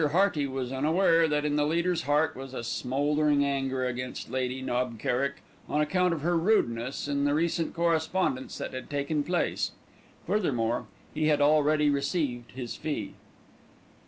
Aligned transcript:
Hearty 0.13 0.47
was 0.47 0.71
unaware 0.71 1.27
that 1.27 1.45
in 1.45 1.57
the 1.57 1.65
leader's 1.67 2.01
heart 2.01 2.35
was 2.35 2.55
a 2.55 2.63
smouldering 2.63 3.45
anger 3.45 3.85
against 3.85 4.31
Lady 4.31 4.59
Knob 4.59 4.97
Kerrick 4.97 5.43
on 5.69 5.79
account 5.79 6.11
of 6.11 6.21
her 6.21 6.35
rudeness 6.35 7.07
in 7.07 7.23
the 7.23 7.35
recent 7.35 7.75
correspondence 7.75 8.57
that 8.57 8.73
had 8.73 8.89
taken 8.89 9.23
place. 9.23 9.73
Furthermore, 10.25 10.87
he 11.13 11.27
had 11.27 11.39
already 11.39 11.91
received 11.91 12.53
his 12.53 12.75
fee. 12.75 13.13